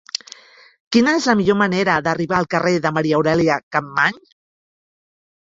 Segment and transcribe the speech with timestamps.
[0.95, 4.19] Quina és la millor manera d'arribar al carrer de Maria Aurèlia Capmany?